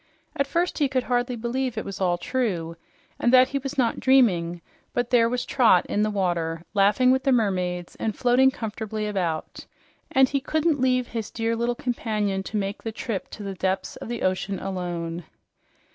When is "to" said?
12.41-12.57, 13.29-13.43